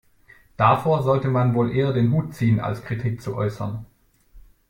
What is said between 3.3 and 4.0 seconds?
äußern.